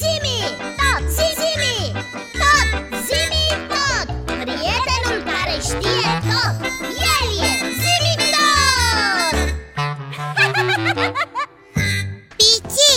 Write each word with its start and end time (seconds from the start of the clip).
Zimi, 0.00 0.38
tot, 0.80 1.02
zimi, 1.16 1.76
tot, 2.40 2.68
zimi, 3.06 3.44
tot. 3.70 4.06
Prietenul 4.40 5.18
care 5.30 5.56
știe 5.68 6.10
tot, 6.30 6.56
el 7.14 7.26
e 7.48 7.52
zimi 7.82 8.14
tot. 8.34 9.36
Pici, 12.38 12.90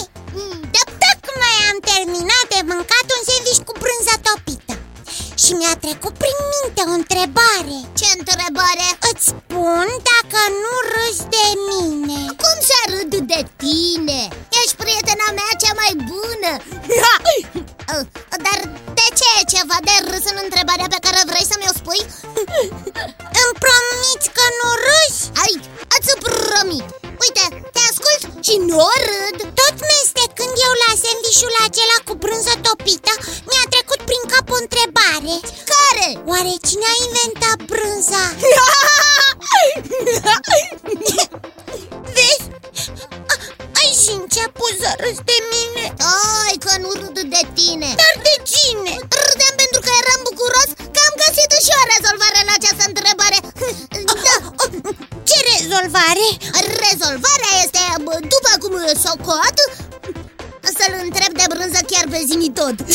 de 0.73 0.81
tocmai 1.03 1.57
am 1.69 1.77
terminat 1.91 2.45
de 2.53 2.59
mâncat 2.71 3.05
un 3.15 3.21
sandwich 3.27 3.61
cu 3.67 3.73
brânza 3.81 4.15
topită. 4.29 4.73
Și 5.41 5.51
mi-a 5.57 5.75
trecut 5.83 6.13
prin 6.21 6.37
minte 6.53 6.81
o 6.89 6.93
întrebare. 6.99 7.77
Ce 7.99 8.07
întrebare? 8.19 8.87
Îți 9.09 9.25
spun 9.31 9.87
dacă 10.11 10.39
nu 10.63 10.73
râzi 10.93 11.25
de 11.35 11.47
mine. 11.69 12.19
Cum 12.41 12.55
să 12.69 12.77
râd 12.91 13.13
de 13.31 13.41
tine? 13.61 14.21
Dar 18.45 18.59
de 18.99 19.07
ce 19.17 19.27
e 19.39 19.51
ceva 19.55 19.77
de 19.89 19.95
râs 20.09 20.25
în 20.31 20.37
întrebarea 20.45 20.87
pe 20.93 21.03
care 21.05 21.29
vrei 21.29 21.49
să 21.51 21.55
mi-o 21.57 21.73
spui? 21.79 22.01
Îmi 23.41 23.57
promiți 23.63 24.27
că 24.37 24.45
nu 24.59 24.69
râzi? 24.85 25.21
Ai, 25.43 25.53
ați 25.95 26.11
promit 26.25 26.87
Uite, 27.23 27.43
te 27.73 27.81
ascult 27.89 28.21
și 28.47 28.55
nu 28.69 28.85
râd 29.07 29.37
Tot 29.59 29.75
mestecând 29.91 30.53
eu 30.65 30.73
la 30.83 30.91
sandvișul 31.01 31.55
acela 31.65 31.97
cu 32.07 32.13
brânză 32.23 32.53
topită 32.67 33.13
Mi-a 33.49 33.65
trecut 33.73 34.01
prin 34.09 34.23
cap 34.31 34.45
o 34.55 34.57
întrebare 34.63 35.35
Care? 35.71 36.07
Oare 36.31 36.53
cine 36.67 36.87
a 36.93 36.95
inventat 37.05 37.59
brânza? 37.71 38.23
râzi 45.05 45.23
de 45.31 45.37
mine? 45.53 45.85
Ai, 46.43 46.55
că 46.65 46.73
nu 46.83 46.89
râd 47.01 47.17
de 47.35 47.43
tine. 47.59 47.89
Dar 48.01 48.15
de 48.27 48.35
cine? 48.51 48.93
Râdeam 49.25 49.55
pentru 49.63 49.79
că 49.85 49.91
eram 50.01 50.19
bucuros 50.29 50.69
că 50.95 50.99
am 51.07 51.13
găsit 51.23 51.51
și 51.65 51.71
o 51.81 51.83
rezolvare 51.93 52.41
la 52.49 52.53
această 52.59 52.83
întrebare. 52.91 53.37
Da, 54.25 54.37
Ce 55.29 55.37
rezolvare? 55.53 56.27
rezolvarea 56.87 57.53
este, 57.63 57.81
bă, 58.05 58.13
după 58.33 58.51
cum 58.61 58.73
socot 59.05 59.57
Să-l 60.77 60.93
întreb 61.05 61.31
de 61.39 61.45
brânză 61.53 61.81
chiar 61.91 62.05
pe 62.13 62.19
zimi 62.29 62.49
tot. 62.59 62.75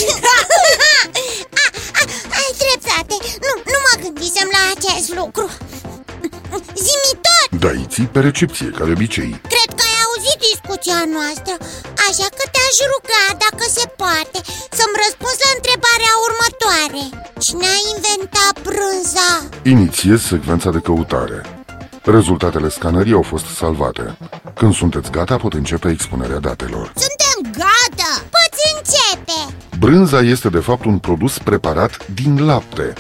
A, 1.63 1.65
a, 1.99 2.03
ai 2.39 2.51
dreptate. 2.63 3.15
Nu, 3.47 3.53
nu 3.73 3.79
mă 3.87 3.93
gândisem 4.03 4.49
la 4.57 4.63
acest 4.75 5.09
lucru. 5.21 5.47
Zimi 6.85 7.13
tot. 7.27 7.61
Daiții 7.61 8.07
pe 8.15 8.21
recepție, 8.21 8.69
ca 8.79 8.85
de 8.85 8.91
obicei. 8.91 9.31
Cred 9.55 9.71
că 9.79 9.83
ai 9.91 9.97
auzit 10.07 10.39
discuția 10.51 10.99
noastră 11.17 11.55
Așa 12.09 12.29
că 12.39 12.45
te-aș 12.55 12.77
ruga, 12.93 13.25
dacă 13.45 13.65
se 13.77 13.85
poate 14.03 14.39
Să-mi 14.79 14.99
răspunzi 15.05 15.43
la 15.47 15.51
întrebarea 15.59 16.15
următoare. 16.27 17.03
Cine 17.47 17.67
a 17.77 17.79
inventat 17.95 18.55
brânza? 18.67 19.29
Inițiez 19.75 20.21
secvența 20.33 20.71
de 20.77 20.81
căutare. 20.89 21.39
Rezultatele 22.03 22.69
scanării 22.69 23.13
au 23.13 23.23
fost 23.23 23.47
salvate. 23.61 24.17
Când 24.55 24.75
sunteți 24.75 25.11
gata, 25.11 25.37
pot 25.37 25.53
începe 25.53 25.89
expunerea 25.91 26.39
datelor. 26.39 26.93
Suntem 27.07 27.53
gata! 27.63 28.11
Poți 28.37 28.63
începe! 28.77 29.39
Brânza 29.79 30.21
este 30.21 30.49
de 30.49 30.59
fapt 30.59 30.85
un 30.85 30.99
produs 30.99 31.39
preparat 31.39 32.11
din 32.21 32.47
lapte 32.47 32.93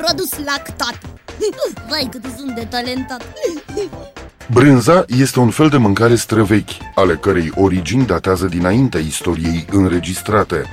produs 0.00 0.30
lactat? 0.44 0.98
Vai 1.90 2.08
cât 2.10 2.24
sunt 2.36 2.54
de 2.54 2.66
talentat 2.70 3.22
Brânza 4.52 5.04
este 5.06 5.40
un 5.40 5.50
fel 5.50 5.68
de 5.68 5.76
mâncare 5.76 6.14
străvechi, 6.14 6.70
ale 6.94 7.14
cărei 7.16 7.52
origini 7.54 8.06
datează 8.06 8.46
dinaintea 8.46 9.00
istoriei 9.00 9.66
înregistrate. 9.70 10.64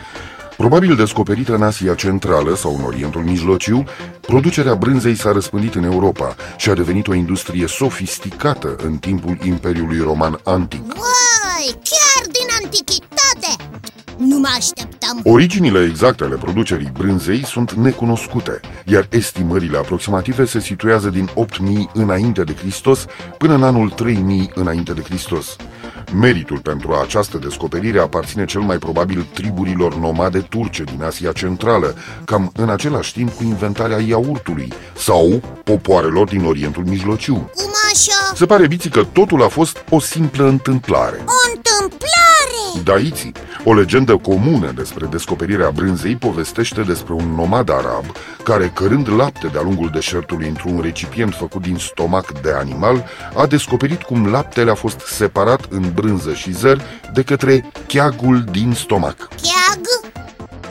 Probabil 0.58 0.96
descoperită 0.96 1.54
în 1.54 1.62
Asia 1.62 1.94
Centrală 1.94 2.56
sau 2.56 2.76
în 2.76 2.84
Orientul 2.84 3.22
Mijlociu, 3.22 3.84
producerea 4.22 4.76
brânzei 4.76 5.16
s-a 5.16 5.32
răspândit 5.32 5.76
în 5.76 5.84
Europa 5.84 6.36
și 6.58 6.70
a 6.70 6.74
devenit 6.74 7.08
o 7.08 7.14
industrie 7.14 7.68
sofisticată 7.68 8.76
în 8.84 8.98
timpul 8.98 9.38
Imperiului 9.44 10.00
Roman 10.00 10.40
Antic. 10.44 10.82
Vai, 10.82 11.66
chiar 11.66 12.26
din 12.32 12.48
antichitate 12.64 13.03
Nu 14.34 14.40
mă 14.40 14.50
așteptam 14.58 15.20
Originile 15.24 15.84
exacte 15.90 16.24
ale 16.24 16.36
producerii 16.36 16.92
brânzei 16.94 17.46
sunt 17.46 17.72
necunoscute, 17.72 18.60
iar 18.86 19.08
estimările 19.10 19.78
aproximative 19.78 20.46
se 20.46 20.60
situează 20.60 21.10
din 21.10 21.30
8000 21.34 21.90
înainte 21.94 22.44
de 22.44 22.56
Hristos 22.56 23.06
până 23.38 23.54
în 23.54 23.64
anul 23.64 23.90
3000 23.90 24.52
înainte 24.56 24.94
de 24.94 25.02
Hristos. 25.02 25.56
Meritul 26.20 26.60
pentru 26.60 26.94
această 26.94 27.38
descoperire 27.38 28.00
aparține 28.00 28.46
cel 28.46 28.62
mai 28.62 28.78
probabil 28.78 29.28
triburilor 29.34 29.96
nomade 29.96 30.40
turce 30.40 30.84
din 30.84 31.04
Asia 31.04 31.32
Centrală, 31.32 31.96
cam 32.26 32.52
în 32.56 32.70
același 32.70 33.14
timp 33.14 33.34
cu 33.34 33.44
inventarea 33.44 34.00
iaurtului, 34.00 34.74
sau 34.98 35.42
popoarelor 35.64 36.28
din 36.28 36.46
Orientul 36.46 36.86
Mijlociu. 36.86 37.34
Cum 37.34 37.72
așa? 37.92 38.36
Se 38.36 38.46
pare 38.46 38.68
biții 38.68 38.90
că 38.90 39.04
totul 39.04 39.44
a 39.44 39.48
fost 39.48 39.84
o 39.90 40.00
simplă 40.00 40.48
întâmplare. 40.48 41.16
O 41.16 41.43
întâmplare? 41.43 41.43
Daiții, 42.84 43.32
o 43.64 43.74
legendă 43.74 44.18
comună 44.18 44.72
despre 44.72 45.06
descoperirea 45.06 45.70
brânzei 45.70 46.16
povestește 46.16 46.82
despre 46.82 47.14
un 47.14 47.36
nomad 47.36 47.70
arab 47.70 48.06
care, 48.44 48.72
cărând 48.74 49.10
lapte 49.18 49.48
de-a 49.48 49.62
lungul 49.62 49.90
deșertului 49.94 50.48
într-un 50.48 50.80
recipient 50.82 51.34
făcut 51.34 51.62
din 51.62 51.78
stomac 51.78 52.42
de 52.42 52.52
animal, 52.52 53.06
a 53.36 53.46
descoperit 53.46 54.02
cum 54.02 54.28
laptele 54.28 54.72
a 54.72 54.76
fost 54.76 55.00
separat 55.00 55.66
în 55.70 55.92
brânză 55.94 56.34
și 56.34 56.52
zăr 56.52 56.82
de 57.14 57.22
către 57.22 57.72
cheagul 57.88 58.44
din 58.52 58.74
stomac. 58.74 59.28
Cheag? 59.28 59.63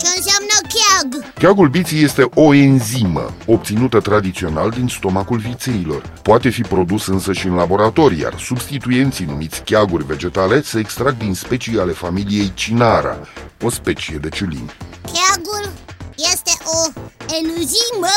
Ce 0.03 0.09
înseamnă 0.17 0.57
cheag? 0.73 1.33
Cheagul 1.39 1.69
biții 1.69 2.03
este 2.03 2.29
o 2.35 2.55
enzimă 2.55 3.35
obținută 3.47 4.01
tradițional 4.01 4.71
din 4.71 4.89
stomacul 4.89 5.39
vițeilor. 5.39 6.03
Poate 6.23 6.49
fi 6.49 6.63
produs 6.63 7.07
însă 7.07 7.33
și 7.33 7.47
în 7.47 7.55
laborator, 7.55 8.13
iar 8.13 8.39
substituenții 8.39 9.25
numiți 9.25 9.63
cheaguri 9.63 10.05
vegetale 10.07 10.63
se 10.63 10.79
extrag 10.79 11.17
din 11.17 11.35
specii 11.35 11.79
ale 11.79 11.93
familiei 11.93 12.53
Cinara, 12.55 13.17
o 13.63 13.71
specie 13.71 14.17
de 14.17 14.29
ciulini. 14.29 14.71
Cheagul 15.03 15.73
este 16.17 16.53
o 16.65 17.01
enzimă 17.41 18.15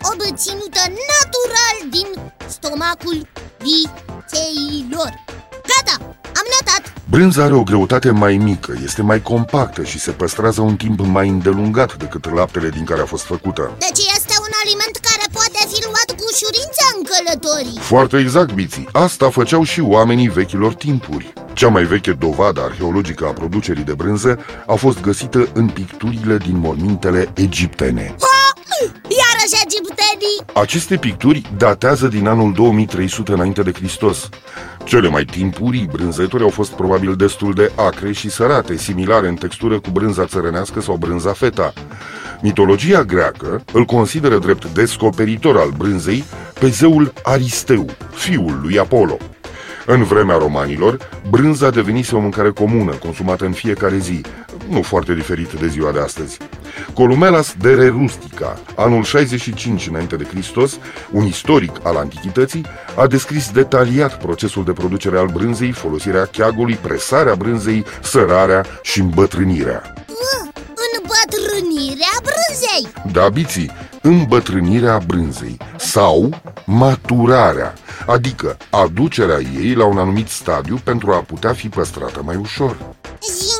obținută 0.00 0.82
natural 1.12 1.78
din 1.90 2.32
stomacul 2.48 3.28
vițeilor 3.58 5.26
Gata, 5.70 6.04
am 6.24 6.46
notat 6.54 6.97
Brânza 7.10 7.44
are 7.44 7.54
o 7.54 7.62
greutate 7.62 8.10
mai 8.10 8.36
mică, 8.36 8.72
este 8.82 9.02
mai 9.02 9.22
compactă 9.22 9.82
și 9.82 9.98
se 9.98 10.10
păstrează 10.10 10.60
un 10.60 10.76
timp 10.76 11.00
mai 11.00 11.28
îndelungat 11.28 11.96
decât 11.96 12.34
laptele 12.34 12.68
din 12.68 12.84
care 12.84 13.00
a 13.00 13.04
fost 13.04 13.24
făcută. 13.24 13.70
Deci 13.78 14.06
este 14.16 14.34
un 14.40 14.52
aliment 14.64 14.96
care 15.00 15.24
poate 15.32 15.58
fi 15.72 15.82
luat 15.84 16.18
cu 16.18 16.24
ușurință 16.32 16.82
în 16.96 17.02
călătorii 17.10 17.80
Foarte 17.80 18.18
exact, 18.18 18.52
biții. 18.52 18.88
Asta 18.92 19.30
făceau 19.30 19.62
și 19.62 19.80
oamenii 19.80 20.28
vechilor 20.28 20.74
timpuri. 20.74 21.32
Cea 21.52 21.68
mai 21.68 21.84
veche 21.84 22.12
dovadă 22.12 22.60
arheologică 22.60 23.26
a 23.26 23.32
producerii 23.32 23.84
de 23.84 23.94
brânză 23.94 24.38
a 24.66 24.74
fost 24.74 25.00
găsită 25.00 25.48
în 25.52 25.68
picturile 25.68 26.36
din 26.36 26.56
mormintele 26.58 27.30
egiptene. 27.34 28.14
Ha! 28.20 28.48
Iarăși 29.02 29.62
egiptenii 29.66 30.36
Aceste 30.52 30.96
picturi 30.96 31.42
datează 31.56 32.06
din 32.06 32.26
anul 32.26 32.52
2300 32.52 33.32
înainte 33.32 33.62
de 33.62 33.72
Hristos. 33.72 34.28
Cele 34.88 35.08
mai 35.08 35.24
timpurii 35.24 35.88
brânzeturi 35.92 36.42
au 36.42 36.48
fost 36.48 36.72
probabil 36.72 37.16
destul 37.16 37.52
de 37.52 37.72
acre 37.74 38.12
și 38.12 38.30
sărate, 38.30 38.76
similare 38.76 39.28
în 39.28 39.34
textură 39.34 39.80
cu 39.80 39.90
brânza 39.90 40.24
țărănească 40.24 40.80
sau 40.80 40.96
brânza 40.96 41.32
feta. 41.32 41.72
Mitologia 42.40 43.02
greacă 43.02 43.62
îl 43.72 43.84
consideră 43.84 44.38
drept 44.38 44.64
descoperitor 44.66 45.56
al 45.56 45.70
brânzei 45.76 46.24
pe 46.60 46.68
zeul 46.68 47.12
Aristeu, 47.22 47.90
fiul 48.10 48.58
lui 48.62 48.78
Apollo. 48.78 49.16
În 49.86 50.02
vremea 50.02 50.36
romanilor, 50.36 50.96
brânza 51.30 51.70
devenise 51.70 52.16
o 52.16 52.20
mâncare 52.20 52.50
comună, 52.50 52.92
consumată 52.92 53.44
în 53.44 53.52
fiecare 53.52 53.98
zi, 53.98 54.20
nu 54.68 54.82
foarte 54.82 55.14
diferit 55.14 55.52
de 55.52 55.66
ziua 55.66 55.92
de 55.92 56.00
astăzi. 56.00 56.36
Columelas 56.94 57.54
de 57.58 57.86
Rustica, 57.86 58.58
anul 58.76 59.02
65 59.02 59.86
înainte 59.86 60.16
de 60.16 60.24
Hristos, 60.24 60.78
un 61.10 61.24
istoric 61.26 61.72
al 61.82 61.96
antichității, 61.96 62.64
a 62.96 63.06
descris 63.06 63.50
detaliat 63.50 64.18
procesul 64.18 64.64
de 64.64 64.72
producere 64.72 65.18
al 65.18 65.26
brânzei, 65.26 65.72
folosirea 65.72 66.24
cheagului, 66.24 66.74
presarea 66.74 67.34
brânzei, 67.34 67.84
sărarea 68.02 68.64
și 68.82 69.00
îmbătrânirea. 69.00 69.92
Uh, 70.08 70.48
Îmbătrânirea 70.96 72.14
brânzei 72.22 73.12
Da, 73.12 73.28
biții, 73.28 73.70
îmbătrânirea 74.02 74.98
brânzei 75.06 75.56
sau 75.76 76.40
maturarea, 76.64 77.74
adică 78.06 78.56
aducerea 78.70 79.38
ei 79.60 79.74
la 79.74 79.84
un 79.84 79.98
anumit 79.98 80.28
stadiu 80.28 80.80
pentru 80.84 81.12
a 81.12 81.16
putea 81.18 81.52
fi 81.52 81.68
păstrată 81.68 82.22
mai 82.24 82.36
ușor. 82.36 82.76
Zimi, 83.30 83.57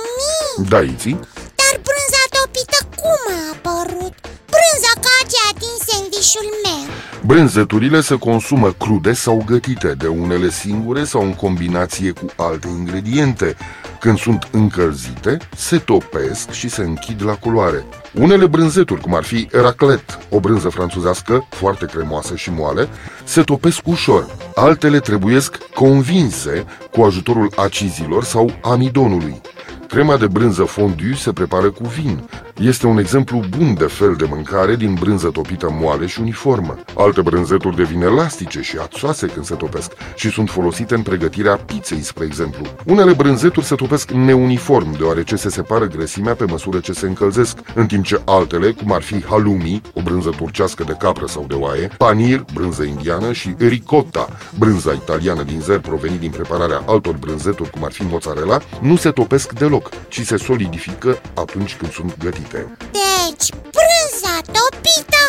Da, 0.66 0.80
iții? 0.80 1.18
dar 1.60 1.80
brânza 1.86 2.22
topită 2.38 2.78
cum 2.96 3.34
a 3.34 3.40
apărut? 3.54 4.14
brânza 4.52 4.92
ca 5.00 5.12
aceea 5.22 5.52
din 5.58 5.74
sandvișul 5.86 6.48
meu 6.64 6.94
Brânzeturile 7.26 8.00
se 8.00 8.16
consumă 8.16 8.72
crude 8.72 9.12
sau 9.12 9.42
gătite, 9.46 9.94
de 9.98 10.06
unele 10.06 10.50
singure 10.50 11.04
sau 11.04 11.22
în 11.22 11.34
combinație 11.34 12.10
cu 12.10 12.26
alte 12.42 12.68
ingrediente. 12.68 13.56
Când 14.00 14.18
sunt 14.18 14.48
încălzite, 14.50 15.36
se 15.56 15.78
topesc 15.78 16.50
și 16.50 16.68
se 16.68 16.82
închid 16.82 17.24
la 17.24 17.34
culoare. 17.34 17.84
Unele 18.14 18.46
brânzeturi, 18.46 19.00
cum 19.00 19.14
ar 19.14 19.24
fi 19.24 19.48
raclet, 19.52 20.18
o 20.30 20.40
brânză 20.40 20.68
franțuzească 20.68 21.46
foarte 21.50 21.86
cremoasă 21.86 22.36
și 22.36 22.50
moale, 22.50 22.88
se 23.24 23.42
topesc 23.42 23.86
ușor. 23.86 24.36
Altele 24.54 25.00
trebuiesc 25.00 25.56
convinse 25.74 26.64
cu 26.92 27.02
ajutorul 27.02 27.52
acizilor 27.56 28.24
sau 28.24 28.50
amidonului. 28.62 29.40
Crema 29.88 30.16
de 30.16 30.26
brânză 30.26 30.64
fondue 30.64 31.14
se 31.14 31.32
prepară 31.32 31.70
cu 31.70 31.86
vin. 31.86 32.28
Este 32.60 32.86
un 32.86 32.98
exemplu 32.98 33.44
bun 33.58 33.74
de 33.74 33.84
fel 33.84 34.14
de 34.14 34.26
mâncare 34.28 34.76
din 34.76 34.94
brânză 34.94 35.28
topită 35.28 35.68
moale 35.80 36.06
și 36.06 36.20
uniformă. 36.20 36.78
Alte 36.96 37.20
brânzeturi 37.20 37.76
devin 37.76 38.02
elastice 38.02 38.60
și 38.60 38.76
ațoase 38.76 39.26
când 39.26 39.44
se 39.44 39.54
topesc 39.54 39.92
și 40.14 40.30
sunt 40.30 40.50
folosite 40.50 40.94
în 40.94 41.02
pregătirea 41.02 41.56
pizzei, 41.56 42.00
spre 42.00 42.24
exemplu. 42.24 42.66
Unele 42.86 43.12
brânzeturi 43.12 43.66
se 43.66 43.74
topesc 43.74 44.10
neuniform, 44.10 44.96
deoarece 44.96 45.36
se 45.36 45.50
separă 45.50 45.86
grăsimea 45.86 46.34
pe 46.34 46.44
măsură 46.44 46.78
ce 46.78 46.92
se 46.92 47.06
încălzesc, 47.06 47.58
în 47.74 47.86
timp 47.86 48.04
ce 48.04 48.20
altele, 48.24 48.70
cum 48.70 48.92
ar 48.92 49.02
fi 49.02 49.24
halloumi, 49.24 49.82
o 49.94 50.00
brânză 50.02 50.30
turcească 50.36 50.84
de 50.84 50.96
capră 50.98 51.26
sau 51.26 51.44
de 51.48 51.54
oaie, 51.54 51.90
panir, 51.96 52.44
brânză 52.54 52.82
indiană 52.82 53.32
și 53.32 53.54
ricotta, 53.58 54.28
brânza 54.58 54.92
italiană 54.92 55.42
din 55.42 55.60
zer 55.60 55.78
provenit 55.78 56.20
din 56.20 56.30
prepararea 56.30 56.82
altor 56.86 57.16
brânzeturi, 57.16 57.70
cum 57.70 57.84
ar 57.84 57.92
fi 57.92 58.02
mozzarella, 58.02 58.60
nu 58.80 58.96
se 58.96 59.10
topesc 59.10 59.52
deloc 59.52 59.66
deloc, 59.68 59.90
ci 60.08 60.20
se 60.20 60.36
solidifică 60.36 61.18
atunci 61.34 61.76
când 61.76 61.92
sunt 61.92 62.18
gătite. 62.18 62.47
Deci, 62.56 63.46
brânza 63.76 64.34
topită 64.58 65.22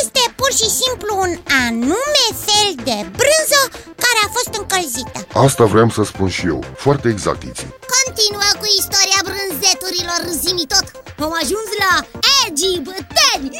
este 0.00 0.22
pur 0.36 0.52
și 0.60 0.68
simplu 0.82 1.10
un 1.24 1.32
anume 1.66 2.26
fel 2.46 2.70
de 2.88 2.98
brânză 3.20 3.60
care 4.04 4.18
a 4.26 4.28
fost 4.36 4.52
încălzită. 4.60 5.18
Asta 5.46 5.64
vreau 5.64 5.90
să 5.90 6.02
spun 6.02 6.28
și 6.28 6.46
eu, 6.46 6.64
foarte 6.76 7.08
exact, 7.08 7.42
Iții. 7.42 7.74
Continuă 7.94 8.50
cu 8.60 8.66
istoria 8.80 9.20
brânzeturilor, 9.28 10.20
zimi 10.42 10.66
tot. 10.74 10.86
Am 11.24 11.32
ajuns 11.42 11.68
la 11.82 11.92
egipteni 12.46 13.50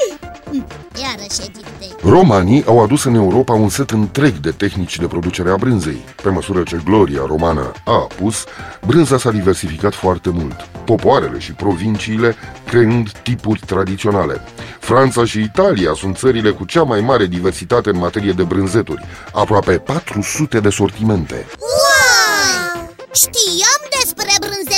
Iarăși 1.02 1.40
egipteni 1.40 2.12
Romanii 2.12 2.64
au 2.66 2.82
adus 2.82 3.04
în 3.04 3.14
Europa 3.14 3.52
un 3.52 3.68
set 3.68 3.90
întreg 3.90 4.36
de 4.36 4.50
tehnici 4.50 4.98
de 4.98 5.06
producere 5.06 5.50
a 5.50 5.56
brânzei. 5.56 6.04
Pe 6.22 6.28
măsură 6.28 6.62
ce 6.62 6.80
gloria 6.84 7.22
romană 7.26 7.72
a 7.84 7.92
apus, 7.92 8.44
brânza 8.86 9.18
s-a 9.18 9.30
diversificat 9.30 9.94
foarte 9.94 10.30
mult, 10.30 10.68
popoarele 10.84 11.38
și 11.38 11.52
provinciile 11.52 12.36
creând 12.66 13.10
tipuri 13.10 13.60
tradiționale. 13.66 14.40
Franța 14.80 15.24
și 15.24 15.40
Italia 15.40 15.92
sunt 15.96 16.16
țările 16.16 16.50
cu 16.50 16.64
cea 16.64 16.82
mai 16.82 17.00
mare 17.00 17.26
diversitate 17.26 17.90
în 17.90 17.98
materie 17.98 18.32
de 18.32 18.42
brânzeturi, 18.42 19.04
aproape 19.32 19.78
400 19.78 20.60
de 20.60 20.70
sortimente. 20.70 21.46
Wow! 21.58 22.94
Știam 23.12 23.82
despre 23.98 24.32
brânzeturile 24.40 24.69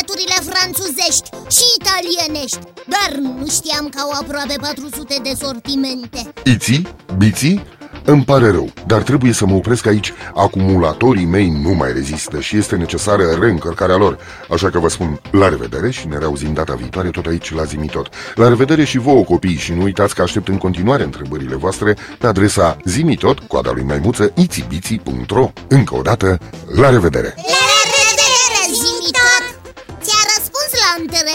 franțuzești 1.02 1.30
și 1.56 1.64
italienești 1.78 2.58
Dar 2.86 3.18
nu 3.18 3.46
știam 3.48 3.88
că 3.88 4.00
au 4.00 4.10
aproape 4.20 4.54
400 4.60 5.14
de 5.22 5.32
sortimente 5.40 6.32
Iții? 6.44 6.88
Biții? 7.16 7.64
Îmi 8.04 8.24
pare 8.24 8.50
rău, 8.50 8.70
dar 8.86 9.02
trebuie 9.02 9.32
să 9.32 9.46
mă 9.46 9.54
opresc 9.54 9.86
aici. 9.86 10.12
Acumulatorii 10.34 11.24
mei 11.24 11.48
nu 11.62 11.70
mai 11.70 11.92
rezistă 11.92 12.40
și 12.40 12.56
este 12.56 12.76
necesară 12.76 13.22
reîncărcarea 13.40 13.96
lor. 13.96 14.18
Așa 14.50 14.70
că 14.70 14.78
vă 14.78 14.88
spun 14.88 15.20
la 15.30 15.48
revedere 15.48 15.90
și 15.90 16.08
ne 16.08 16.18
reauzim 16.18 16.52
data 16.52 16.74
viitoare 16.74 17.10
tot 17.10 17.26
aici 17.26 17.54
la 17.54 17.64
Zimitot. 17.64 18.08
La 18.34 18.48
revedere 18.48 18.84
și 18.84 18.98
vouă 18.98 19.24
copii 19.24 19.56
și 19.56 19.72
nu 19.72 19.82
uitați 19.82 20.14
că 20.14 20.22
aștept 20.22 20.48
în 20.48 20.58
continuare 20.58 21.02
întrebările 21.02 21.54
voastre 21.54 21.96
pe 22.18 22.26
adresa 22.26 22.76
zimitot, 22.84 23.38
coada 23.38 23.72
lui 23.72 23.82
maimuță, 23.82 24.32
itibiții.ro 24.34 25.50
Încă 25.68 25.96
o 25.96 26.02
dată, 26.02 26.38
la 26.74 26.90
revedere! 26.90 27.34
La 27.36 27.61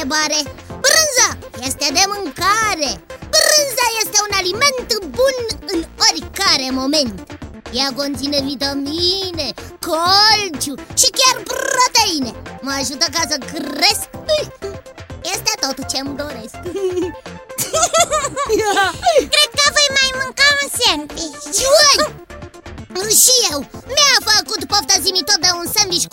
întrebare. 0.08 0.40
Brânza 0.84 1.30
este 1.68 1.88
de 1.98 2.04
mâncare. 2.14 2.92
Brânza 3.34 3.88
este 4.02 4.18
un 4.28 4.32
aliment 4.40 4.88
bun 5.18 5.36
în 5.74 5.80
oricare 6.08 6.70
moment. 6.72 7.16
Ea 7.72 7.90
conține 7.96 8.40
vitamine, 8.42 9.48
calciu 9.88 10.74
și 11.00 11.08
chiar 11.20 11.36
proteine. 11.52 12.32
Mă 12.62 12.74
ajută 12.82 13.06
ca 13.16 13.22
să 13.30 13.38
cresc. 13.52 14.08
Este 15.34 15.52
tot 15.60 15.78
ce-mi 15.92 16.18
doresc. 16.22 16.58
Cred 19.34 19.50
că 19.58 19.66
voi 19.78 19.90
mai 19.98 20.10
mânca 20.20 20.48
un 20.62 20.68
sandwich. 20.78 21.60
Ui! 21.78 21.98
Și 23.24 23.36
eu! 23.52 23.60
Mi-a 23.96 24.18
făcut 24.30 24.66
poftă 24.66 24.96
zimi 25.02 25.24
tot 25.26 25.40
de 25.46 25.50
un 25.60 25.68
sandwich 25.74 26.06